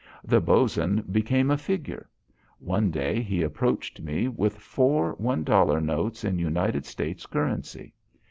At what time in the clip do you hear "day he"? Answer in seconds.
2.89-3.43